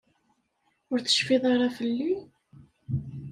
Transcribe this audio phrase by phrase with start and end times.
[0.91, 2.13] Ur tecfiḍ ara fell-i?